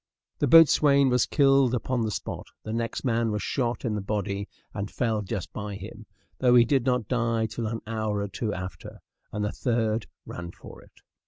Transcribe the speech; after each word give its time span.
The 0.39 0.47
boatswain 0.47 1.09
was 1.09 1.27
killed 1.27 1.75
upon 1.75 2.01
the 2.01 2.09
spot; 2.09 2.47
the 2.63 2.73
next 2.73 3.03
man 3.05 3.29
was 3.29 3.43
shot, 3.43 3.85
in 3.85 3.93
the 3.93 4.01
body, 4.01 4.49
and 4.73 4.89
fell 4.89 5.21
just 5.21 5.53
by 5.53 5.75
him, 5.75 6.07
though 6.39 6.55
he 6.55 6.65
did 6.65 6.87
not 6.87 7.07
die 7.07 7.45
till 7.45 7.67
an 7.67 7.81
hour 7.85 8.21
or 8.21 8.27
two 8.27 8.51
after; 8.51 9.01
and 9.31 9.45
the 9.45 9.51
third 9.51 10.07
ran 10.25 10.53
for 10.53 10.81
it. 10.81 11.01